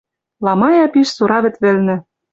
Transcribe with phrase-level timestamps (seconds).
[0.45, 1.95] Ламая пиш Сура вӹд вӹлнӹ.